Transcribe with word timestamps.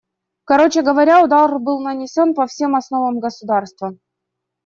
Короче 0.45 0.81
говоря, 0.81 1.21
удар 1.23 1.59
был 1.59 1.79
нанесен 1.79 2.33
по 2.33 2.47
всем 2.47 2.75
основам 2.75 3.19
государства. 3.19 3.95